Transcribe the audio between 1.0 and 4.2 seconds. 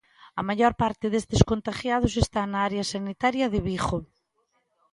destes contaxiados están na área sanitaria de Vigo.